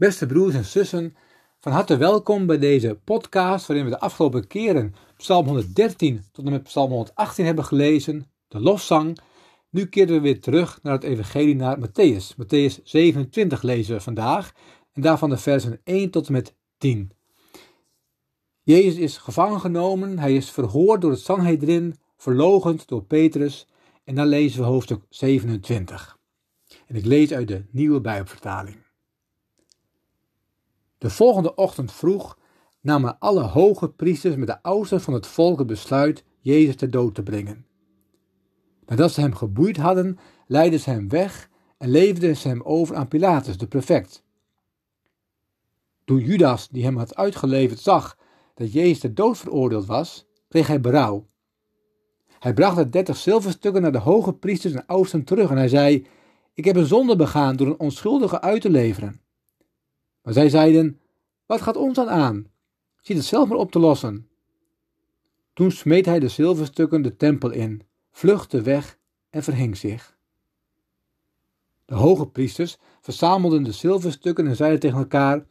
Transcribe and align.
Beste 0.00 0.26
broers 0.26 0.54
en 0.54 0.64
zussen, 0.64 1.16
van 1.58 1.72
harte 1.72 1.96
welkom 1.96 2.46
bij 2.46 2.58
deze 2.58 3.00
podcast 3.04 3.66
waarin 3.66 3.84
we 3.84 3.90
de 3.90 4.00
afgelopen 4.00 4.46
keren 4.46 4.94
Psalm 5.16 5.46
113 5.46 6.24
tot 6.32 6.44
en 6.44 6.50
met 6.50 6.62
Psalm 6.62 6.90
118 6.90 7.44
hebben 7.44 7.64
gelezen, 7.64 8.30
de 8.48 8.60
lofzang. 8.60 9.18
Nu 9.70 9.86
keren 9.86 10.14
we 10.14 10.20
weer 10.20 10.40
terug 10.40 10.82
naar 10.82 10.92
het 10.92 11.02
evangelie 11.02 11.54
naar 11.54 11.78
Matthäus. 11.78 12.36
Matthäus 12.36 12.82
27 12.84 13.62
lezen 13.62 13.94
we 13.94 14.00
vandaag 14.00 14.52
en 14.92 15.02
daarvan 15.02 15.30
de 15.30 15.36
versen 15.36 15.80
1 15.84 16.10
tot 16.10 16.26
en 16.26 16.32
met 16.32 16.56
10. 16.78 17.12
Jezus 18.62 18.96
is 18.96 19.16
gevangen 19.16 19.60
genomen, 19.60 20.18
hij 20.18 20.34
is 20.34 20.50
verhoord 20.50 21.00
door 21.00 21.10
het 21.10 21.20
Sanhedrin, 21.20 21.96
verlogend 22.16 22.88
door 22.88 23.04
Petrus 23.04 23.68
en 24.04 24.14
dan 24.14 24.26
lezen 24.26 24.60
we 24.60 24.66
hoofdstuk 24.66 25.02
27. 25.08 26.18
En 26.86 26.96
ik 26.96 27.04
lees 27.04 27.32
uit 27.32 27.48
de 27.48 27.64
nieuwe 27.70 28.00
Bijbelvertaling. 28.00 28.89
De 31.00 31.10
volgende 31.10 31.54
ochtend 31.54 31.92
vroeg 31.92 32.38
namen 32.80 33.18
alle 33.18 33.42
hoge 33.42 33.88
priesters 33.88 34.36
met 34.36 34.46
de 34.46 34.62
oudsten 34.62 35.00
van 35.00 35.14
het 35.14 35.26
volk 35.26 35.58
het 35.58 35.66
besluit 35.66 36.24
Jezus 36.40 36.76
ter 36.76 36.90
dood 36.90 37.14
te 37.14 37.22
brengen. 37.22 37.66
Nadat 38.86 39.12
ze 39.12 39.20
hem 39.20 39.34
geboeid 39.34 39.76
hadden, 39.76 40.18
leidden 40.46 40.80
ze 40.80 40.90
hem 40.90 41.08
weg 41.08 41.50
en 41.78 41.90
leverden 41.90 42.36
ze 42.36 42.48
hem 42.48 42.62
over 42.62 42.96
aan 42.96 43.08
Pilatus, 43.08 43.58
de 43.58 43.66
prefect. 43.66 44.24
Toen 46.04 46.18
Judas, 46.18 46.68
die 46.68 46.84
hem 46.84 46.96
had 46.96 47.16
uitgeleverd, 47.16 47.78
zag 47.78 48.18
dat 48.54 48.72
Jezus 48.72 48.98
ter 48.98 49.14
dood 49.14 49.38
veroordeeld 49.38 49.86
was, 49.86 50.26
kreeg 50.48 50.66
hij 50.66 50.80
berouw. 50.80 51.26
Hij 52.38 52.54
bracht 52.54 52.76
de 52.76 52.88
dertig 52.88 53.16
zilverstukken 53.16 53.82
naar 53.82 53.92
de 53.92 53.98
hoge 53.98 54.32
priesters 54.32 54.74
en 54.74 54.86
oudsten 54.86 55.24
terug 55.24 55.50
en 55.50 55.56
hij 55.56 55.68
zei: 55.68 56.06
Ik 56.54 56.64
heb 56.64 56.76
een 56.76 56.86
zonde 56.86 57.16
begaan 57.16 57.56
door 57.56 57.66
een 57.66 57.80
onschuldige 57.80 58.40
uit 58.40 58.60
te 58.60 58.70
leveren. 58.70 59.20
Maar 60.22 60.32
zij 60.32 60.48
zeiden: 60.48 61.00
Wat 61.46 61.60
gaat 61.60 61.76
ons 61.76 61.94
dan 61.94 62.08
aan? 62.08 62.46
Ziet 63.00 63.16
het 63.16 63.26
zelf 63.26 63.48
maar 63.48 63.58
op 63.58 63.70
te 63.72 63.78
lossen. 63.78 64.28
Toen 65.52 65.70
smeet 65.70 66.06
hij 66.06 66.18
de 66.18 66.28
zilverstukken 66.28 67.02
de 67.02 67.16
tempel 67.16 67.50
in, 67.50 67.82
vluchtte 68.10 68.62
weg 68.62 68.98
en 69.30 69.42
verhing 69.42 69.76
zich. 69.76 70.18
De 71.84 71.94
hoge 71.94 72.26
priesters 72.26 72.76
verzamelden 73.00 73.62
de 73.62 73.72
zilverstukken 73.72 74.46
en 74.46 74.56
zeiden 74.56 74.80
tegen 74.80 74.98
elkaar: 74.98 75.46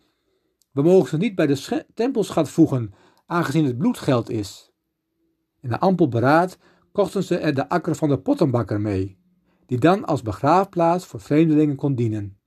We 0.71 0.81
mogen 0.81 1.09
ze 1.09 1.17
niet 1.17 1.35
bij 1.35 1.47
de 1.47 1.85
tempelschat 1.93 2.49
voegen, 2.49 2.93
aangezien 3.25 3.65
het 3.65 3.77
bloedgeld 3.77 4.29
is. 4.29 4.71
In 5.61 5.69
de 5.69 5.79
ampel 5.79 6.07
beraad 6.07 6.57
kochten 6.91 7.23
ze 7.23 7.37
er 7.37 7.53
de 7.53 7.69
akker 7.69 7.95
van 7.95 8.09
de 8.09 8.19
pottenbakker 8.19 8.81
mee, 8.81 9.17
die 9.65 9.79
dan 9.79 10.05
als 10.05 10.21
begraafplaats 10.21 11.05
voor 11.05 11.19
vreemdelingen 11.19 11.75
kon 11.75 11.95
dienen. 11.95 12.38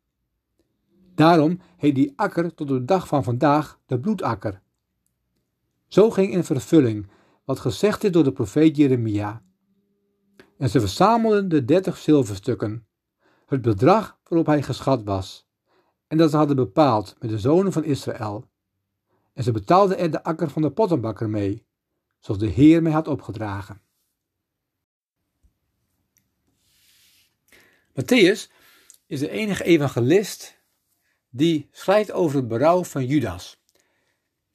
Daarom 1.14 1.60
heet 1.76 1.94
die 1.94 2.12
akker 2.16 2.54
tot 2.54 2.68
de 2.68 2.84
dag 2.84 3.08
van 3.08 3.24
vandaag 3.24 3.80
de 3.86 4.00
bloedakker. 4.00 4.62
Zo 5.88 6.10
ging 6.10 6.32
in 6.32 6.44
vervulling 6.44 7.10
wat 7.44 7.60
gezegd 7.60 8.04
is 8.04 8.10
door 8.10 8.24
de 8.24 8.32
profeet 8.32 8.76
Jeremia. 8.76 9.42
En 10.58 10.70
ze 10.70 10.80
verzamelden 10.80 11.48
de 11.48 11.64
dertig 11.64 11.96
zilverstukken, 11.96 12.86
het 13.46 13.62
bedrag 13.62 14.18
waarop 14.28 14.46
hij 14.46 14.62
geschat 14.62 15.02
was, 15.02 15.48
en 16.06 16.16
dat 16.16 16.30
ze 16.30 16.36
hadden 16.36 16.56
bepaald 16.56 17.16
met 17.18 17.30
de 17.30 17.38
zonen 17.38 17.72
van 17.72 17.84
Israël. 17.84 18.50
En 19.32 19.44
ze 19.44 19.52
betaalden 19.52 19.98
er 19.98 20.10
de 20.10 20.22
akker 20.22 20.50
van 20.50 20.62
de 20.62 20.70
pottenbakker 20.70 21.30
mee, 21.30 21.66
zoals 22.18 22.40
de 22.40 22.46
Heer 22.46 22.82
mij 22.82 22.92
had 22.92 23.08
opgedragen. 23.08 23.80
Matthäus 27.92 28.50
is 29.06 29.20
de 29.20 29.30
enige 29.30 29.64
evangelist 29.64 30.61
die 31.34 31.68
schrijft 31.70 32.12
over 32.12 32.36
het 32.36 32.48
berouw 32.48 32.84
van 32.84 33.06
Judas. 33.06 33.60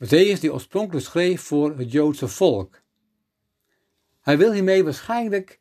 Matthäus 0.03 0.39
die 0.39 0.53
oorspronkelijk 0.53 1.05
schreef 1.05 1.41
voor 1.41 1.77
het 1.77 1.91
Joodse 1.91 2.27
volk. 2.27 2.81
Hij 4.21 4.37
wil 4.37 4.51
hiermee 4.51 4.83
waarschijnlijk 4.83 5.59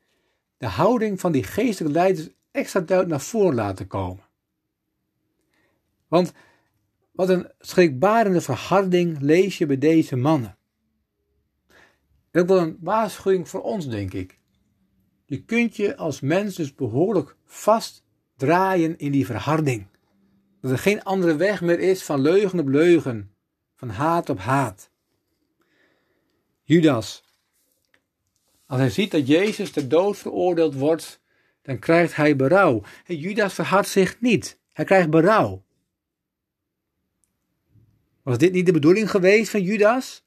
de 0.58 0.66
houding 0.66 1.20
van 1.20 1.32
die 1.32 1.42
geestelijke 1.42 1.98
leiders 1.98 2.28
extra 2.50 2.80
duidelijk 2.80 3.16
naar 3.16 3.26
voren 3.26 3.54
laten 3.54 3.86
komen. 3.86 4.24
Want 6.08 6.32
wat 7.12 7.28
een 7.28 7.50
schrikbarende 7.58 8.40
verharding 8.40 9.20
lees 9.20 9.58
je 9.58 9.66
bij 9.66 9.78
deze 9.78 10.16
mannen. 10.16 10.58
En 12.30 12.40
ook 12.40 12.48
wel 12.48 12.58
een 12.58 12.78
waarschuwing 12.80 13.48
voor 13.48 13.62
ons, 13.62 13.88
denk 13.88 14.12
ik. 14.12 14.38
Je 15.24 15.44
kunt 15.44 15.76
je 15.76 15.96
als 15.96 16.20
mens 16.20 16.54
dus 16.54 16.74
behoorlijk 16.74 17.36
vastdraaien 17.44 18.98
in 18.98 19.12
die 19.12 19.26
verharding. 19.26 19.86
Dat 20.60 20.70
er 20.70 20.78
geen 20.78 21.02
andere 21.02 21.36
weg 21.36 21.60
meer 21.60 21.78
is 21.78 22.04
van 22.04 22.20
leugen 22.20 22.58
op 22.58 22.68
leugen, 22.68 23.34
van 23.74 23.88
haat 23.88 24.28
op 24.28 24.38
haat. 24.38 24.90
Judas, 26.62 27.24
als 28.66 28.78
hij 28.78 28.90
ziet 28.90 29.10
dat 29.10 29.26
Jezus 29.26 29.70
ter 29.70 29.88
dood 29.88 30.18
veroordeeld 30.18 30.74
wordt, 30.74 31.20
dan 31.62 31.78
krijgt 31.78 32.16
hij 32.16 32.36
berouw. 32.36 32.82
En 33.06 33.16
Judas 33.16 33.54
verhardt 33.54 33.88
zich 33.88 34.20
niet, 34.20 34.58
hij 34.72 34.84
krijgt 34.84 35.10
berouw. 35.10 35.64
Was 38.22 38.38
dit 38.38 38.52
niet 38.52 38.66
de 38.66 38.72
bedoeling 38.72 39.10
geweest 39.10 39.50
van 39.50 39.62
Judas? 39.62 40.22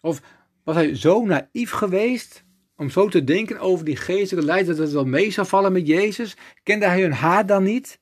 Of 0.00 0.22
was 0.64 0.74
hij 0.74 0.96
zo 0.96 1.24
naïef 1.24 1.70
geweest 1.70 2.44
om 2.76 2.90
zo 2.90 3.08
te 3.08 3.24
denken 3.24 3.58
over 3.58 3.84
die 3.84 3.96
geestelijke 3.96 4.50
leiders 4.50 4.76
dat 4.76 4.86
het 4.86 4.94
wel 4.94 5.04
mee 5.04 5.30
zou 5.30 5.46
vallen 5.46 5.72
met 5.72 5.86
Jezus? 5.86 6.36
Kende 6.62 6.86
hij 6.86 7.00
hun 7.00 7.12
haat 7.12 7.48
dan 7.48 7.62
niet? 7.62 8.00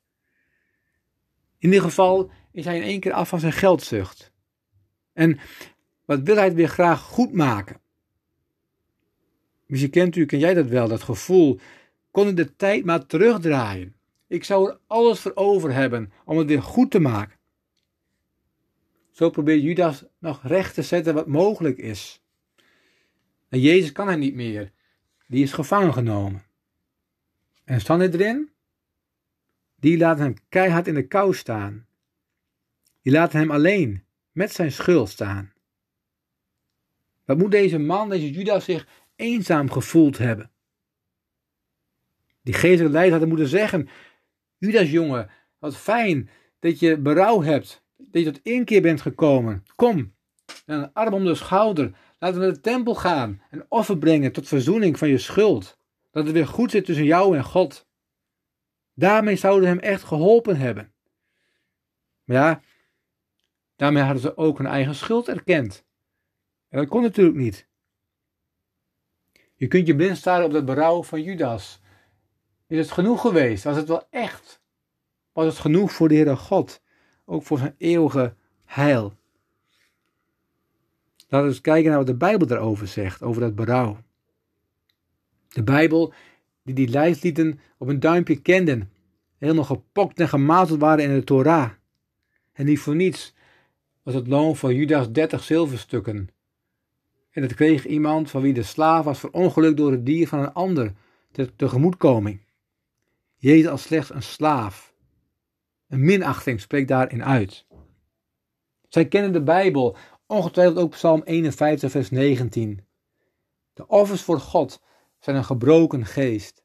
In 1.61 1.69
ieder 1.69 1.83
geval 1.83 2.31
is 2.53 2.65
hij 2.65 2.77
in 2.77 2.83
één 2.83 3.01
keer 3.01 3.13
af 3.13 3.29
van 3.29 3.41
zijn 3.41 3.53
geldzucht. 3.53 4.33
En 5.13 5.39
wat 6.05 6.21
wil 6.23 6.37
hij 6.37 6.45
het 6.45 6.55
weer 6.55 6.69
graag 6.69 7.01
goed 7.01 7.33
maken? 7.33 7.81
Misschien 9.67 9.91
kent 9.91 10.17
u, 10.17 10.27
ken 10.27 10.39
jij 10.39 10.55
dat 10.55 10.67
wel, 10.67 10.89
dat 10.89 11.03
gevoel. 11.03 11.59
Kon 12.11 12.29
ik 12.29 12.37
de 12.37 12.57
tijd 12.57 12.85
maar 12.85 13.07
terugdraaien? 13.07 13.95
Ik 14.27 14.45
zou 14.45 14.71
er 14.71 14.79
alles 14.87 15.21
voor 15.21 15.33
over 15.35 15.73
hebben 15.73 16.13
om 16.25 16.39
het 16.39 16.47
weer 16.47 16.63
goed 16.63 16.91
te 16.91 17.01
maken. 17.01 17.39
Zo 19.11 19.31
probeert 19.31 19.63
Judas 19.63 20.05
nog 20.19 20.41
recht 20.43 20.75
te 20.75 20.83
zetten 20.83 21.15
wat 21.15 21.27
mogelijk 21.27 21.79
is. 21.79 22.23
En 23.49 23.61
Jezus 23.61 23.93
kan 23.93 24.07
hij 24.07 24.17
niet 24.17 24.35
meer. 24.35 24.73
Die 25.27 25.43
is 25.43 25.53
gevangen 25.53 25.93
genomen. 25.93 26.43
En 27.65 27.81
Sanhedrin? 27.81 28.51
Die 29.81 29.99
laten 29.99 30.23
hem 30.23 30.35
keihard 30.49 30.87
in 30.87 30.95
de 30.95 31.07
kou 31.07 31.35
staan. 31.35 31.87
Die 33.03 33.13
laten 33.13 33.39
hem 33.39 33.51
alleen 33.51 34.05
met 34.33 34.53
zijn 34.53 34.73
schuld 34.73 35.09
staan. 35.09 35.53
Wat 37.25 37.39
moet 37.39 37.51
deze 37.51 37.79
man, 37.79 38.09
deze 38.09 38.31
Judas, 38.31 38.65
zich 38.65 38.87
eenzaam 39.17 39.71
gevoeld 39.71 40.19
hebben? 40.19 40.51
Die 42.43 42.55
geestelijke 42.55 42.93
leider 42.93 43.11
hadden 43.11 43.29
moeten 43.29 43.49
zeggen: 43.49 43.89
Judas, 44.59 44.91
jongen, 44.91 45.31
wat 45.59 45.77
fijn 45.77 46.31
dat 46.59 46.79
je 46.79 46.99
berouw 46.99 47.43
hebt, 47.43 47.85
dat 47.97 48.23
je 48.23 48.31
tot 48.31 48.43
inkeer 48.43 48.83
bent 48.83 49.01
gekomen. 49.01 49.65
Kom, 49.77 50.15
een 50.67 50.93
arm 50.93 51.15
om 51.15 51.25
de 51.25 51.35
schouder, 51.35 51.93
laten 52.19 52.39
we 52.39 52.45
naar 52.45 52.55
de 52.55 52.61
tempel 52.61 52.95
gaan 52.95 53.43
en 53.51 53.67
offer 53.69 53.99
brengen 53.99 54.33
tot 54.33 54.49
verzoening 54.49 54.99
van 54.99 55.09
je 55.09 55.19
schuld. 55.19 55.79
Dat 56.11 56.25
het 56.25 56.33
weer 56.33 56.47
goed 56.47 56.71
zit 56.71 56.85
tussen 56.85 57.05
jou 57.05 57.37
en 57.37 57.45
God. 57.45 57.89
Daarmee 59.01 59.37
zouden 59.37 59.69
hem 59.69 59.79
echt 59.79 60.03
geholpen 60.03 60.57
hebben. 60.57 60.93
Maar 62.25 62.37
ja, 62.37 62.61
daarmee 63.77 64.03
hadden 64.03 64.23
ze 64.23 64.37
ook 64.37 64.59
hun 64.59 64.67
eigen 64.67 64.95
schuld 64.95 65.29
erkend. 65.29 65.85
En 66.69 66.79
dat 66.79 66.89
kon 66.89 67.03
natuurlijk 67.03 67.37
niet. 67.37 67.67
Je 69.55 69.67
kunt 69.67 69.87
je 69.87 69.97
blind 69.97 70.17
staren 70.17 70.45
op 70.45 70.53
het 70.53 70.65
berouw 70.65 71.03
van 71.03 71.23
Judas. 71.23 71.81
Is 72.67 72.79
het 72.79 72.91
genoeg 72.91 73.21
geweest? 73.21 73.65
Was 73.65 73.77
het 73.77 73.89
wel 73.89 74.07
echt? 74.11 74.63
Was 75.33 75.47
het 75.47 75.59
genoeg 75.59 75.93
voor 75.93 76.09
de 76.09 76.15
Heere 76.15 76.37
God? 76.37 76.83
Ook 77.25 77.43
voor 77.43 77.59
zijn 77.59 77.75
eeuwige 77.79 78.35
heil? 78.65 79.13
Laten 81.29 81.47
we 81.47 81.53
eens 81.53 81.61
kijken 81.61 81.89
naar 81.89 81.99
wat 81.99 82.07
de 82.07 82.17
Bijbel 82.17 82.47
daarover 82.47 82.87
zegt, 82.87 83.23
over 83.23 83.41
dat 83.41 83.55
berouw. 83.55 83.99
De 85.49 85.63
Bijbel 85.63 86.13
die 86.63 86.75
die 86.75 86.89
lijstlieden 86.89 87.61
op 87.79 87.89
een 87.89 88.01
duimpje 88.01 88.41
kenden, 88.41 88.93
helemaal 89.41 89.65
gepokt 89.65 90.21
en 90.21 90.29
gemazeld 90.29 90.81
waren 90.81 91.05
in 91.05 91.15
de 91.15 91.25
Torah. 91.25 91.71
En 92.53 92.67
niet 92.67 92.81
voor 92.81 92.95
niets 92.95 93.35
was 94.03 94.15
het 94.15 94.27
loon 94.27 94.57
van 94.57 94.75
Judas 94.75 95.13
dertig 95.13 95.43
zilverstukken. 95.43 96.29
En 97.31 97.43
dat 97.43 97.55
kreeg 97.55 97.87
iemand 97.87 98.31
van 98.31 98.43
wie 98.43 98.53
de 98.53 98.63
slaaf 98.63 99.05
was 99.05 99.19
verongelukt 99.19 99.77
door 99.77 99.91
het 99.91 100.07
dier 100.07 100.29
van 100.29 100.39
een 100.39 100.53
ander, 100.53 100.93
ter 101.33 101.57
tegemoetkoming. 101.57 102.41
Jezus 103.37 103.71
als 103.71 103.83
slechts 103.83 104.15
een 104.15 104.23
slaaf. 104.23 104.95
Een 105.89 106.05
minachting 106.05 106.61
spreekt 106.61 106.89
daarin 106.89 107.25
uit. 107.25 107.67
Zij 108.89 109.09
kennen 109.09 109.33
de 109.33 109.43
Bijbel, 109.43 109.97
ongetwijfeld 110.27 110.79
ook 110.79 110.91
Psalm 110.91 111.23
51, 111.25 111.91
vers 111.91 112.11
19. 112.11 112.85
De 113.73 113.87
offers 113.87 114.23
voor 114.23 114.41
God 114.41 114.83
zijn 115.19 115.37
een 115.37 115.45
gebroken 115.45 116.07
geest. 116.07 116.65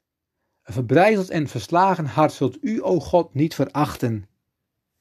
Een 0.66 0.74
verbrijzeld 0.74 1.30
en 1.30 1.48
verslagen 1.48 2.06
hart 2.06 2.34
zult 2.34 2.58
u, 2.62 2.82
o 2.84 3.00
God, 3.00 3.34
niet 3.34 3.56
verachten. 3.56 4.28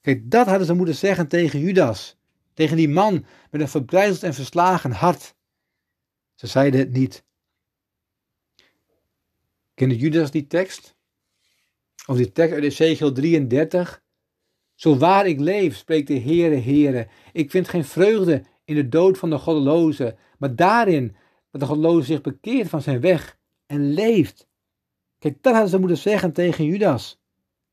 Kijk, 0.01 0.31
dat 0.31 0.47
hadden 0.47 0.67
ze 0.67 0.75
moeten 0.75 0.95
zeggen 0.95 1.29
tegen 1.29 1.61
Judas. 1.61 2.17
Tegen 2.55 2.77
die 2.77 2.89
man 2.89 3.25
met 3.51 3.61
een 3.61 3.69
verbrijzeld 3.69 4.23
en 4.23 4.35
verslagen 4.35 4.91
hart. 4.91 5.35
Ze 6.35 6.47
zeiden 6.47 6.81
het 6.81 6.93
niet. 6.93 7.25
Kende 9.75 9.97
Judas 9.97 10.31
die 10.31 10.47
tekst? 10.47 10.97
Of 12.07 12.17
die 12.17 12.33
tekst 12.33 12.55
uit 12.55 12.65
Ezekiel 12.65 13.13
33? 13.13 14.03
Zo 14.75 14.97
waar 14.97 15.27
ik 15.27 15.41
leef, 15.41 15.77
spreekt 15.77 16.07
de 16.07 16.21
Heere, 16.21 16.61
Heere. 16.61 17.09
Ik 17.33 17.51
vind 17.51 17.69
geen 17.69 17.85
vreugde 17.85 18.45
in 18.65 18.75
de 18.75 18.89
dood 18.89 19.19
van 19.19 19.31
de 19.31 19.39
goddeloze, 19.39 20.17
maar 20.39 20.57
daarin 20.57 21.17
dat 21.51 21.61
de 21.61 21.67
goddeloze 21.67 22.07
zich 22.07 22.21
bekeert 22.21 22.69
van 22.69 22.83
zijn 22.83 23.01
weg 23.01 23.39
en 23.67 23.93
leeft. 23.93 24.47
Kijk, 25.25 25.43
dat 25.43 25.53
hadden 25.53 25.71
ze 25.71 25.79
moeten 25.79 25.99
zeggen 25.99 26.33
tegen 26.33 26.65
Judas. 26.65 27.21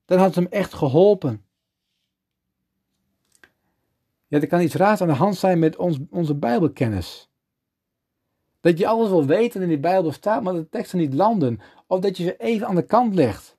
Dan 0.05 0.19
had 0.19 0.33
ze 0.33 0.39
hem 0.39 0.51
echt 0.51 0.73
geholpen. 0.73 1.45
Ja, 4.27 4.39
er 4.39 4.47
kan 4.47 4.61
iets 4.61 4.75
raars 4.75 5.01
aan 5.01 5.07
de 5.07 5.13
hand 5.13 5.35
zijn 5.35 5.59
met 5.59 5.75
ons, 5.75 5.99
onze 6.09 6.35
Bijbelkennis. 6.35 7.29
Dat 8.59 8.77
je 8.77 8.87
alles 8.87 9.09
wil 9.09 9.25
weten 9.25 9.61
in 9.61 9.67
die 9.67 9.79
Bijbel 9.79 10.11
staat, 10.11 10.43
maar 10.43 10.53
de 10.53 10.69
teksten 10.69 10.99
niet 10.99 11.13
landen. 11.13 11.59
Of 11.87 11.99
dat 11.99 12.17
je 12.17 12.23
ze 12.23 12.37
even 12.37 12.67
aan 12.67 12.75
de 12.75 12.85
kant 12.85 13.15
legt. 13.15 13.57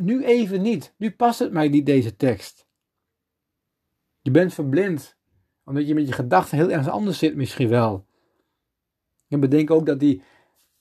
nu 0.00 0.24
even 0.24 0.62
niet. 0.62 0.94
Nu 0.96 1.10
past 1.10 1.38
het 1.38 1.52
mij 1.52 1.68
niet, 1.68 1.86
deze 1.86 2.16
tekst. 2.16 2.66
Je 4.20 4.30
bent 4.30 4.54
verblind. 4.54 5.16
Omdat 5.64 5.86
je 5.86 5.94
met 5.94 6.06
je 6.06 6.12
gedachten 6.12 6.56
heel 6.58 6.70
ergens 6.70 6.88
anders 6.88 7.18
zit, 7.18 7.36
misschien 7.36 7.68
wel. 7.68 8.06
En 9.28 9.40
bedenk 9.40 9.70
ook 9.70 9.86
dat 9.86 10.00
die, 10.00 10.22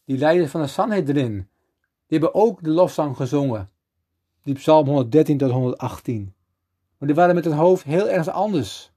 die 0.06 0.18
leiders 0.18 0.52
van 0.52 0.62
de 0.62 0.68
Sanhedrin, 0.68 1.50
die 2.08 2.20
hebben 2.20 2.34
ook 2.34 2.64
de 2.64 2.70
lofzang 2.70 3.16
gezongen. 3.16 3.70
Die 4.44 4.54
psalm 4.54 4.86
113 4.86 5.38
tot 5.38 5.52
118. 5.52 6.34
Maar 6.98 7.08
die 7.08 7.18
waren 7.18 7.36
met 7.36 7.46
hun 7.46 7.54
hoofd 7.54 7.84
heel 7.84 8.10
ergens 8.10 8.28
anders. 8.28 8.94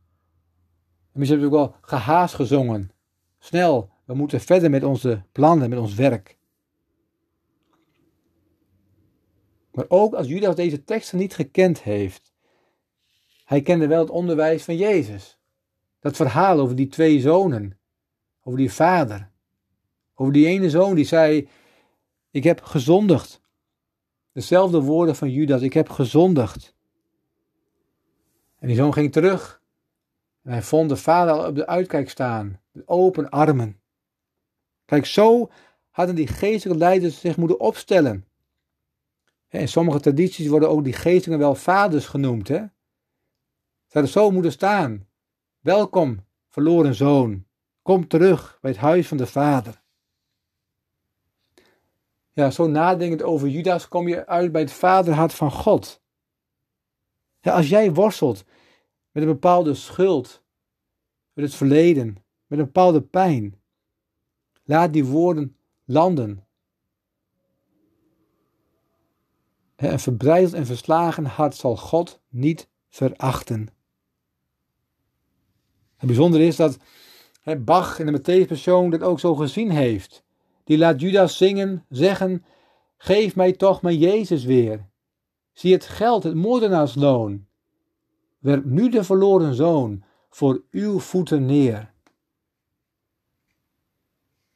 En 1.12 1.18
misschien 1.18 1.40
hebben 1.40 1.58
ze 1.58 1.64
ook 1.64 1.70
wel 1.70 1.80
gehaast 1.80 2.34
gezongen. 2.34 2.90
Snel, 3.38 3.90
we 4.04 4.14
moeten 4.14 4.40
verder 4.40 4.70
met 4.70 4.84
onze 4.84 5.22
plannen, 5.32 5.70
met 5.70 5.78
ons 5.78 5.94
werk. 5.94 6.38
Maar 9.72 9.84
ook 9.88 10.14
als 10.14 10.26
Judas 10.26 10.54
deze 10.54 10.84
teksten 10.84 11.18
niet 11.18 11.34
gekend 11.34 11.82
heeft, 11.82 12.32
hij 13.44 13.62
kende 13.62 13.86
wel 13.86 14.00
het 14.00 14.10
onderwijs 14.10 14.64
van 14.64 14.76
Jezus. 14.76 15.38
Dat 16.00 16.16
verhaal 16.16 16.58
over 16.58 16.76
die 16.76 16.86
twee 16.86 17.20
zonen, 17.20 17.78
over 18.42 18.58
die 18.58 18.72
vader, 18.72 19.30
over 20.14 20.32
die 20.32 20.46
ene 20.46 20.70
zoon 20.70 20.94
die 20.94 21.04
zei: 21.04 21.48
Ik 22.38 22.44
heb 22.44 22.62
gezondigd. 22.62 23.40
Dezelfde 24.32 24.80
woorden 24.80 25.16
van 25.16 25.30
Judas: 25.30 25.62
Ik 25.62 25.72
heb 25.72 25.88
gezondigd. 25.88 26.74
En 28.58 28.66
die 28.66 28.76
zoon 28.76 28.92
ging 28.92 29.12
terug. 29.12 29.62
Hij 30.42 30.62
vond 30.62 30.88
de 30.88 30.96
vader 30.96 31.34
al 31.34 31.48
op 31.48 31.54
de 31.54 31.66
uitkijk 31.66 32.10
staan, 32.10 32.60
met 32.72 32.88
open 32.88 33.30
armen. 33.30 33.80
Kijk, 34.84 35.06
zo 35.06 35.50
hadden 35.90 36.14
die 36.14 36.26
geestelijke 36.26 36.82
leiders 36.82 37.20
zich 37.20 37.36
moeten 37.36 37.60
opstellen. 37.60 38.26
In 39.48 39.68
sommige 39.68 40.00
tradities 40.00 40.48
worden 40.48 40.68
ook 40.70 40.84
die 40.84 40.92
geestelingen 40.92 41.38
wel 41.38 41.54
vaders 41.54 42.06
genoemd. 42.06 42.48
Hè? 42.48 42.58
Ze 43.86 43.92
hadden 43.92 44.12
zo 44.12 44.30
moeten 44.30 44.52
staan. 44.52 45.08
Welkom, 45.60 46.24
verloren 46.48 46.94
zoon. 46.94 47.46
Kom 47.82 48.08
terug 48.08 48.58
bij 48.60 48.70
het 48.70 48.80
huis 48.80 49.08
van 49.08 49.16
de 49.16 49.26
vader. 49.26 49.82
Ja, 52.38 52.50
zo 52.50 52.66
nadenkend 52.66 53.22
over 53.22 53.48
Judas 53.48 53.88
kom 53.88 54.08
je 54.08 54.26
uit 54.26 54.52
bij 54.52 54.60
het 54.60 54.72
vaderhart 54.72 55.34
van 55.34 55.50
God. 55.50 56.02
Als 57.40 57.68
jij 57.68 57.92
worstelt 57.92 58.44
met 59.10 59.22
een 59.22 59.28
bepaalde 59.28 59.74
schuld, 59.74 60.42
met 61.32 61.44
het 61.44 61.54
verleden, 61.54 62.24
met 62.46 62.58
een 62.58 62.64
bepaalde 62.64 63.02
pijn, 63.02 63.60
Laat 64.64 64.92
die 64.92 65.04
woorden 65.04 65.56
landen. 65.84 66.46
Een 69.76 69.98
verbrijzeld 69.98 70.54
en 70.54 70.66
verslagen 70.66 71.24
hart 71.24 71.54
zal 71.54 71.76
God 71.76 72.20
niet 72.28 72.68
verachten. 72.88 73.68
Het 75.96 76.06
bijzondere 76.06 76.44
is 76.44 76.56
dat 76.56 76.78
Bach 77.58 77.98
in 77.98 78.06
de 78.06 78.18
Matthäus-persoon 78.20 78.90
dat 78.90 79.02
ook 79.02 79.20
zo 79.20 79.34
gezien 79.34 79.70
heeft. 79.70 80.26
Die 80.68 80.78
laat 80.78 81.00
Judas 81.00 81.36
zingen, 81.36 81.84
zeggen, 81.88 82.44
geef 82.96 83.36
mij 83.36 83.52
toch 83.52 83.82
mijn 83.82 83.98
Jezus 83.98 84.44
weer. 84.44 84.86
Zie 85.52 85.72
het 85.72 85.84
geld, 85.84 86.22
het 86.22 86.34
moordenaarsloon. 86.34 87.46
Werp 88.38 88.64
nu 88.64 88.88
de 88.88 89.04
verloren 89.04 89.54
zoon 89.54 90.04
voor 90.28 90.62
uw 90.70 90.98
voeten 90.98 91.46
neer. 91.46 91.92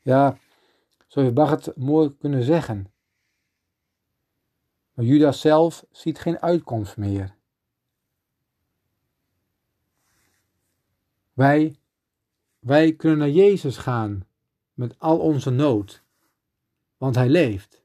Ja, 0.03 0.39
zo 1.07 1.21
heeft 1.21 1.35
Bach 1.35 1.51
het 1.51 1.77
mooi 1.77 2.17
kunnen 2.19 2.43
zeggen. 2.43 2.93
Maar 4.95 5.05
Judas 5.05 5.41
zelf 5.41 5.85
ziet 5.91 6.19
geen 6.19 6.41
uitkomst 6.41 6.97
meer. 6.97 7.35
Wij, 11.33 11.77
wij 12.59 12.93
kunnen 12.93 13.19
naar 13.19 13.31
Jezus 13.31 13.77
gaan 13.77 14.27
met 14.75 14.99
al 14.99 15.19
onze 15.19 15.51
nood, 15.51 16.02
want 17.03 17.15
Hij 17.15 17.29
leeft. 17.29 17.83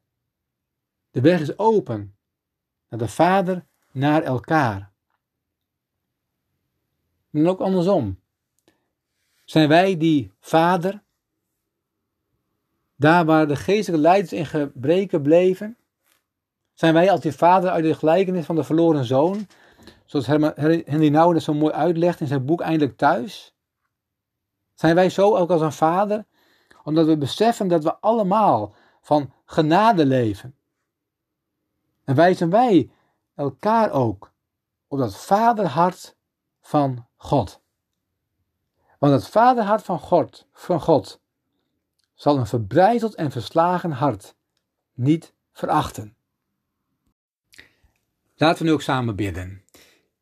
De 1.11 1.21
weg 1.21 1.39
is 1.39 1.57
open 1.57 2.15
naar 2.89 2.99
de 2.99 3.07
Vader, 3.07 3.65
naar 3.91 4.23
elkaar. 4.23 4.91
En 7.31 7.47
ook 7.47 7.59
andersom. 7.59 8.19
Zijn 9.43 9.67
wij 9.67 9.97
die 9.97 10.31
Vader 10.39 11.03
daar 12.95 13.25
waar 13.25 13.47
de 13.47 13.55
geestelijke 13.55 14.07
leiders 14.07 14.33
in 14.33 14.45
gebreken 14.45 15.21
bleven, 15.21 15.77
zijn 16.73 16.93
wij 16.93 17.11
als 17.11 17.21
die 17.21 17.31
vader 17.31 17.69
uit 17.69 17.83
de 17.83 17.93
gelijkenis 17.93 18.45
van 18.45 18.55
de 18.55 18.63
verloren 18.63 19.05
zoon, 19.05 19.47
zoals 20.05 20.27
Henry 20.27 21.09
Nouwen 21.09 21.35
dat 21.35 21.43
zo 21.43 21.53
mooi 21.53 21.73
uitlegt 21.73 22.19
in 22.19 22.27
zijn 22.27 22.45
boek 22.45 22.61
Eindelijk 22.61 22.97
Thuis. 22.97 23.53
Zijn 24.73 24.95
wij 24.95 25.09
zo 25.09 25.35
ook 25.35 25.49
als 25.49 25.61
een 25.61 25.71
vader, 25.71 26.25
omdat 26.83 27.05
we 27.05 27.17
beseffen 27.17 27.67
dat 27.67 27.83
we 27.83 27.99
allemaal 27.99 28.75
van 29.07 29.33
genade 29.45 30.05
leven. 30.05 30.55
En 32.03 32.15
wijzen 32.15 32.49
wij 32.49 32.89
elkaar 33.35 33.91
ook 33.91 34.33
op 34.87 34.97
dat 34.97 35.25
vaderhart 35.25 36.15
van 36.61 37.07
God. 37.15 37.61
Want 38.99 39.13
het 39.13 39.27
vaderhart 39.27 39.83
van 39.83 39.99
God, 39.99 40.47
van 40.53 40.81
God 40.81 41.21
zal 42.13 42.37
een 42.37 42.47
verbrijzeld 42.47 43.15
en 43.15 43.31
verslagen 43.31 43.91
hart 43.91 44.35
niet 44.93 45.33
verachten. 45.51 46.15
Laten 48.35 48.61
we 48.61 48.67
nu 48.67 48.73
ook 48.73 48.81
samen 48.81 49.15
bidden. 49.15 49.63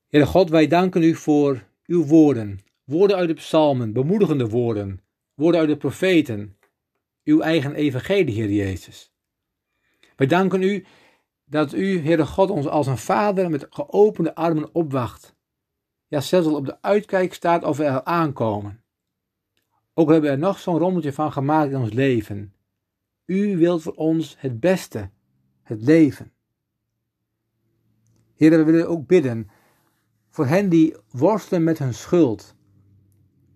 Heere 0.08 0.28
God, 0.28 0.50
wij 0.50 0.68
danken 0.68 1.04
u 1.04 1.16
voor 1.16 1.64
uw 1.86 2.06
woorden, 2.06 2.60
woorden 2.84 3.18
uit 3.18 3.28
de 3.28 3.34
psalmen, 3.34 3.94
bemoedigende 3.94 4.50
woorden, 4.50 5.02
woorden 5.34 5.60
uit 5.60 5.70
de 5.70 5.78
profeten, 5.78 6.58
uw 7.26 7.42
eigen 7.42 7.74
evangelie, 7.74 8.34
Heer 8.34 8.52
Jezus. 8.52 9.14
Wij 10.16 10.28
danken 10.28 10.62
u 10.62 10.86
dat 11.46 11.74
u, 11.74 12.00
Heere 12.00 12.26
God, 12.26 12.50
ons 12.50 12.68
als 12.68 12.88
een 12.88 12.98
vader 12.98 13.50
met 13.50 13.68
geopende 13.70 14.36
armen 14.36 14.76
opwacht. 14.76 15.36
Ja, 16.08 16.22
zelfs 16.22 16.48
al 16.48 16.56
op 16.56 16.66
de 16.66 16.82
uitkijk 16.82 17.34
staat 17.34 17.64
of 17.64 17.78
we 17.78 17.84
er 17.84 18.04
aankomen. 18.04 18.84
Ook 19.94 20.10
hebben 20.10 20.30
we 20.30 20.36
er 20.36 20.42
nog 20.42 20.60
zo'n 20.60 20.78
rommeltje 20.78 21.14
van 21.14 21.32
gemaakt 21.32 21.72
in 21.72 21.78
ons 21.78 21.94
leven. 21.94 22.54
U 23.26 23.58
wilt 23.58 23.82
voor 23.82 23.94
ons 23.94 24.36
het 24.40 24.60
beste, 24.60 25.10
het 25.64 25.82
leven. 25.82 26.32
Heer, 28.36 28.50
we 28.50 28.64
willen 28.64 28.90
ook 28.90 29.08
bidden 29.08 29.50
voor 30.30 30.46
hen 30.46 30.70
die 30.70 30.96
worstelen 31.12 31.64
met 31.64 31.80
hun 31.80 31.94
schuld. 31.94 32.56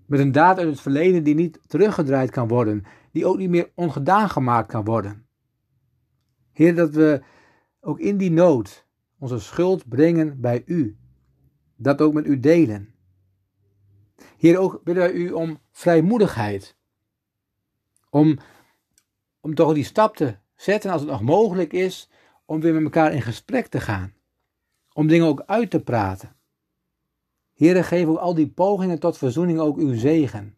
Met 0.05 0.19
een 0.19 0.31
daad 0.31 0.57
uit 0.57 0.67
het 0.67 0.81
verleden 0.81 1.23
die 1.23 1.35
niet 1.35 1.59
teruggedraaid 1.67 2.29
kan 2.29 2.47
worden, 2.47 2.83
die 3.11 3.25
ook 3.25 3.37
niet 3.37 3.49
meer 3.49 3.71
ongedaan 3.75 4.29
gemaakt 4.29 4.67
kan 4.67 4.85
worden. 4.85 5.27
Heer, 6.51 6.75
dat 6.75 6.93
we 6.93 7.23
ook 7.79 7.99
in 7.99 8.17
die 8.17 8.31
nood 8.31 8.87
onze 9.19 9.39
schuld 9.39 9.87
brengen 9.87 10.41
bij 10.41 10.63
U. 10.65 10.97
Dat 11.75 12.01
ook 12.01 12.13
met 12.13 12.25
U 12.25 12.39
delen. 12.39 12.93
Heer, 14.37 14.57
ook 14.57 14.83
bidden 14.83 15.03
wij 15.03 15.13
u 15.13 15.31
om 15.31 15.59
vrijmoedigheid. 15.71 16.77
Om, 18.09 18.37
om 19.39 19.55
toch 19.55 19.73
die 19.73 19.83
stap 19.83 20.15
te 20.15 20.37
zetten 20.55 20.91
als 20.91 21.01
het 21.01 21.09
nog 21.09 21.21
mogelijk 21.21 21.73
is, 21.73 22.09
om 22.45 22.61
weer 22.61 22.73
met 22.73 22.83
elkaar 22.83 23.13
in 23.13 23.21
gesprek 23.21 23.67
te 23.67 23.81
gaan. 23.81 24.13
Om 24.93 25.07
dingen 25.07 25.27
ook 25.27 25.43
uit 25.45 25.69
te 25.69 25.79
praten. 25.79 26.35
Heer, 27.53 27.83
geef 27.83 28.05
ook 28.05 28.17
al 28.17 28.33
die 28.33 28.49
pogingen 28.49 28.99
tot 28.99 29.17
verzoening 29.17 29.59
ook 29.59 29.77
uw 29.77 29.95
zegen. 29.95 30.57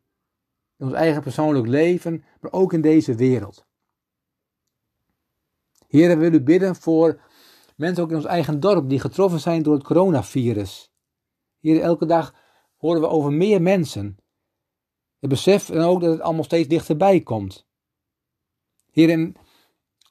In 0.81 0.87
ons 0.87 0.95
eigen 0.95 1.21
persoonlijk 1.21 1.67
leven, 1.67 2.23
maar 2.39 2.51
ook 2.51 2.73
in 2.73 2.81
deze 2.81 3.15
wereld. 3.15 3.65
Heer, 5.87 6.07
we 6.07 6.15
willen 6.15 6.43
bidden 6.43 6.75
voor 6.75 7.21
mensen 7.75 8.03
ook 8.03 8.09
in 8.09 8.15
ons 8.15 8.25
eigen 8.25 8.59
dorp 8.59 8.89
die 8.89 8.99
getroffen 8.99 9.39
zijn 9.39 9.63
door 9.63 9.73
het 9.73 9.83
coronavirus. 9.83 10.91
Heer, 11.59 11.81
elke 11.81 12.05
dag 12.05 12.33
horen 12.77 13.01
we 13.01 13.07
over 13.07 13.33
meer 13.33 13.61
mensen. 13.61 14.17
Het 15.19 15.29
besef 15.29 15.69
en 15.69 15.81
ook 15.81 16.01
dat 16.01 16.11
het 16.11 16.21
allemaal 16.21 16.43
steeds 16.43 16.67
dichterbij 16.67 17.21
komt. 17.21 17.67
Heer, 18.91 19.09
en 19.09 19.35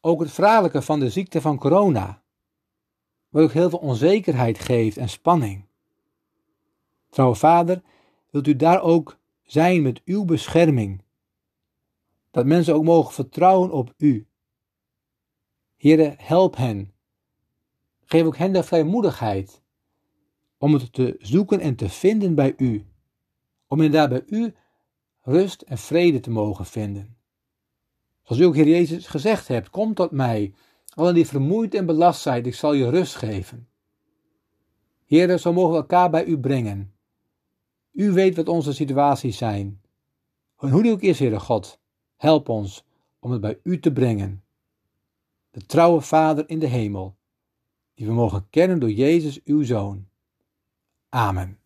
ook 0.01 0.21
het 0.21 0.31
verhaallijke 0.31 0.83
van 0.83 1.01
de 1.01 1.11
ziekte 1.11 1.41
van 1.41 1.59
corona, 1.59 2.23
wat 3.29 3.43
ook 3.43 3.53
heel 3.53 3.71
veel 3.71 3.79
onzekerheid 3.79 4.59
geeft 4.59 4.97
en 4.97 5.09
spanning. 5.09 5.65
Trouwe 7.09 7.35
Vader, 7.35 7.83
wilt 8.31 8.47
u 8.47 8.57
daar 8.57 8.83
ook 8.83 9.19
zijn 9.51 9.83
met 9.83 10.01
uw 10.05 10.25
bescherming, 10.25 11.03
dat 12.31 12.47
mensen 12.47 12.75
ook 12.75 12.85
mogen 12.85 13.13
vertrouwen 13.13 13.71
op 13.71 13.95
u. 13.97 14.27
Heere, 15.77 16.15
help 16.17 16.57
hen. 16.57 16.93
Geef 18.05 18.23
ook 18.23 18.37
hen 18.37 18.53
de 18.53 18.63
vrijmoedigheid 18.63 19.63
om 20.59 20.73
het 20.73 20.93
te 20.93 21.17
zoeken 21.19 21.61
en 21.61 21.75
te 21.77 21.89
vinden 21.89 22.35
bij 22.35 22.55
u, 22.57 22.87
om 23.67 23.81
inderdaad 23.81 24.09
bij 24.09 24.39
u 24.39 24.55
rust 25.21 25.63
en 25.63 25.79
vrede 25.79 26.21
te 26.21 26.31
mogen 26.31 26.67
vinden. 26.67 27.17
Zoals 28.23 28.43
u 28.43 28.45
ook, 28.45 28.55
Heer 28.55 28.69
Jezus, 28.69 29.07
gezegd 29.07 29.49
hebt, 29.49 29.71
kom 29.71 29.95
tot 29.95 30.11
mij, 30.11 30.55
allen 30.95 31.15
die 31.15 31.27
vermoeid 31.27 31.75
en 31.75 31.87
belast 31.87 32.21
zijn, 32.21 32.45
ik 32.45 32.55
zal 32.55 32.73
je 32.73 32.91
rust 32.91 33.15
geven. 33.15 33.69
Heer, 35.05 35.39
zo 35.39 35.53
mogen 35.53 35.73
we 35.73 35.77
elkaar 35.77 36.11
bij 36.11 36.25
u 36.25 36.39
brengen. 36.39 36.95
U 38.01 38.13
weet 38.13 38.37
wat 38.37 38.49
onze 38.49 38.73
situaties 38.73 39.37
zijn. 39.37 39.81
En 40.59 40.71
hoe 40.71 40.83
die 40.83 40.93
ook 40.93 41.01
is, 41.01 41.19
Heere 41.19 41.41
God, 41.41 41.81
help 42.17 42.49
ons 42.49 42.85
om 43.19 43.31
het 43.31 43.41
bij 43.41 43.59
u 43.63 43.81
te 43.81 43.93
brengen. 43.93 44.45
De 45.51 45.67
trouwe 45.67 46.01
Vader 46.01 46.49
in 46.49 46.59
de 46.59 46.67
hemel, 46.67 47.17
die 47.95 48.07
we 48.07 48.13
mogen 48.13 48.47
kennen 48.51 48.81
door 48.81 48.91
Jezus, 48.91 49.43
uw 49.45 49.63
Zoon. 49.63 50.09
Amen. 51.09 51.60